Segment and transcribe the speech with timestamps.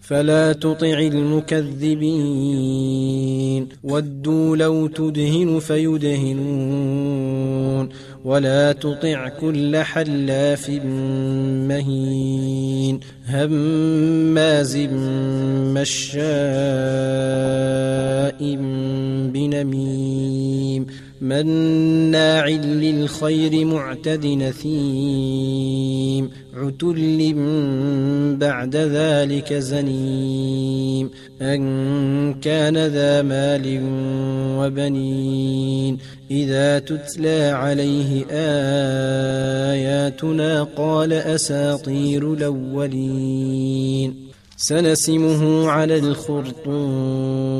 [0.00, 2.68] فلا تطع المكذبين
[3.88, 7.08] ودوا لو تدهن فيدهنون
[8.24, 10.70] ولا تطع كل حلاف
[11.68, 14.76] مهين هماز
[15.76, 16.18] مشاء
[19.32, 20.86] بنميم
[21.20, 27.34] مناع للخير معتد نثيم عتل
[28.40, 31.10] بعد ذلك زنيم.
[31.42, 33.80] أن كان ذا مال
[34.58, 35.98] وبنين
[36.30, 38.26] إذا تتلى عليه
[39.74, 44.14] آياتنا قال أساطير الأولين.
[44.56, 47.58] سنسمه على الخرطوم.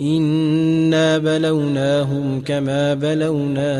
[0.00, 3.74] إنا بلوناهم كما بلونا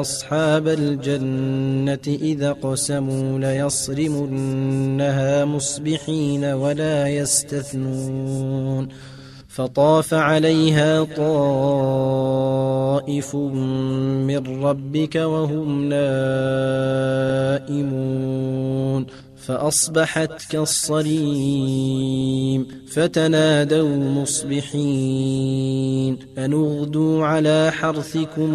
[0.00, 4.64] أصحاب الجنة إذا قسموا ليصرمنها
[5.44, 8.88] مصبحين ولا يستثنون
[9.48, 11.36] فطاف عليها طائف
[14.26, 16.74] من ربك وهم نائمون
[19.46, 22.04] فأصبحت كالصريم
[22.92, 28.54] فتنادوا مصبحين أن اغدوا على حرثكم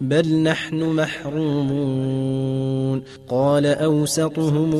[0.00, 3.02] بل نحن محرومون.
[3.28, 4.70] قال أوسطهم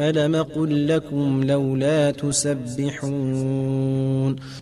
[0.00, 3.56] ألم قل لكم لولا تسبحون؟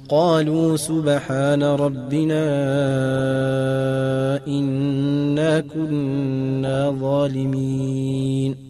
[0.08, 2.46] قالوا سبحان ربنا
[4.48, 8.69] إنا كنا ظالمين.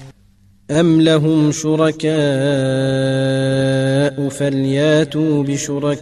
[0.71, 2.11] أم لهم شركاء
[4.29, 6.01] فلياتوا بشركائهم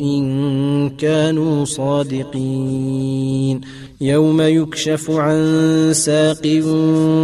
[0.00, 3.60] إن كانوا صادقين
[4.00, 6.62] يوم يكشف عن ساق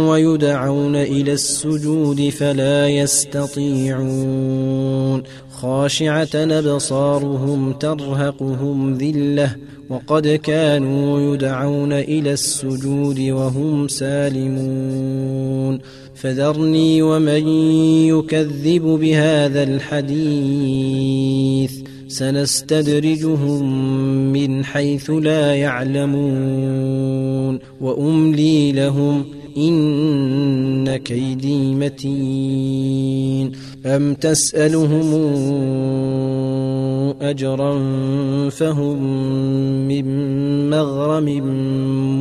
[0.09, 4.03] ويدعون إلى السجود فلا يستطيعون.
[5.51, 9.55] خاشعة أبصارهم ترهقهم ذلة
[9.89, 15.79] وقد كانوا يدعون إلى السجود وهم سالمون.
[16.15, 17.47] فذرني ومن
[18.07, 20.33] يكذب بهذا الحديث.
[22.13, 23.63] سنستدرجهم
[24.33, 29.25] من حيث لا يعلمون وأملي لهم
[29.57, 33.51] إن كيدي متين.
[33.85, 35.13] أم تسألهم
[37.21, 37.79] أجرا
[38.49, 39.03] فهم
[39.87, 40.05] من
[40.69, 41.25] مغرم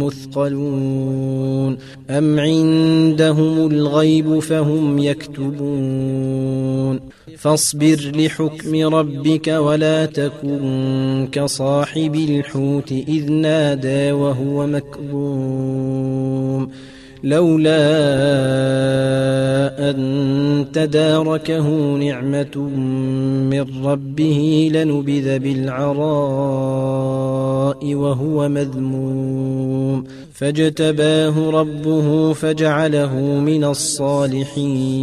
[0.05, 1.79] مثقلون.
[2.11, 7.01] أم عندهم الغيب فهم يكتبون.
[7.37, 15.82] فاصبر لحكم ربك ولا تكن كصاحب الحوت إذ نادى وهو مكظوم.
[17.25, 17.83] لولا
[19.91, 22.59] أن تداركه نعمة
[23.51, 25.95] من ربه لنبذ بالعراء
[27.95, 30.05] وهو مذموم.
[30.33, 35.03] فاجتباه ربه فجعله من الصالحين.